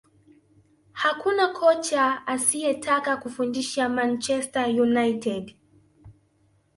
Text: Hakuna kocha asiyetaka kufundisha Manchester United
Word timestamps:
Hakuna 0.93 1.47
kocha 1.53 2.27
asiyetaka 2.27 3.17
kufundisha 3.17 3.89
Manchester 3.89 4.81
United 4.81 5.51